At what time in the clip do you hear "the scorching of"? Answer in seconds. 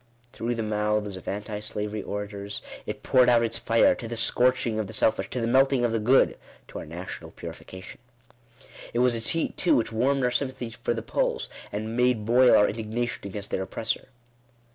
4.07-4.87